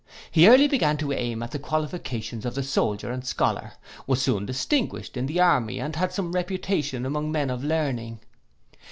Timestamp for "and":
3.11-3.23, 5.79-5.95